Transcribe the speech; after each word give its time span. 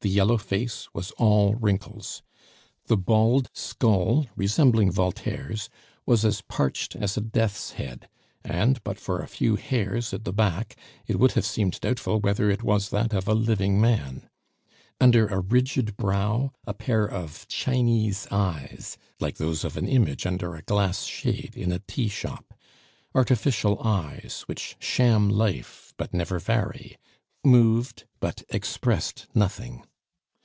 The 0.00 0.10
yellow 0.10 0.36
face 0.36 0.86
was 0.92 1.12
all 1.12 1.54
wrinkles. 1.54 2.22
The 2.88 2.96
bald 2.98 3.48
skull, 3.54 4.26
resembling 4.36 4.92
Voltaire's, 4.92 5.70
was 6.04 6.26
as 6.26 6.42
parched 6.42 6.94
as 6.94 7.16
a 7.16 7.22
death's 7.22 7.70
head, 7.70 8.06
and 8.44 8.84
but 8.84 9.00
for 9.00 9.20
a 9.22 9.26
few 9.26 9.56
hairs 9.56 10.12
at 10.12 10.24
the 10.24 10.32
back 10.34 10.76
it 11.06 11.18
would 11.18 11.32
have 11.32 11.46
seemed 11.46 11.80
doubtful 11.80 12.20
whether 12.20 12.50
it 12.50 12.62
was 12.62 12.90
that 12.90 13.14
of 13.14 13.26
a 13.26 13.32
living 13.32 13.80
man. 13.80 14.28
Under 15.00 15.26
a 15.28 15.40
rigid 15.40 15.96
brow, 15.96 16.52
a 16.66 16.74
pair 16.74 17.06
of 17.10 17.48
Chinese 17.48 18.28
eyes, 18.30 18.98
like 19.20 19.38
those 19.38 19.64
of 19.64 19.78
an 19.78 19.88
image 19.88 20.26
under 20.26 20.54
a 20.54 20.60
glass 20.60 21.04
shade 21.04 21.54
in 21.56 21.72
a 21.72 21.78
tea 21.78 22.08
shop 22.10 22.52
artificial 23.14 23.80
eyes, 23.82 24.42
which 24.44 24.76
sham 24.78 25.30
life 25.30 25.94
but 25.96 26.12
never 26.12 26.38
vary 26.38 26.98
moved 27.42 28.04
but 28.20 28.42
expressed 28.50 29.28
nothing. 29.34 29.82